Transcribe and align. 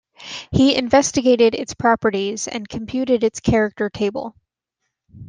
He 0.51 0.75
investigated 0.75 1.53
its 1.53 1.75
properties 1.75 2.47
and 2.47 2.67
computed 2.67 3.23
its 3.23 3.39
character 3.39 3.87
table. 3.87 4.33